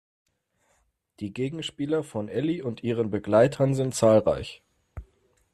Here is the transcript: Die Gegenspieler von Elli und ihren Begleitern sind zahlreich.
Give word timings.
Die 1.19 1.31
Gegenspieler 1.31 2.03
von 2.03 2.27
Elli 2.27 2.63
und 2.63 2.81
ihren 2.83 3.11
Begleitern 3.11 3.75
sind 3.75 3.93
zahlreich. 3.93 4.63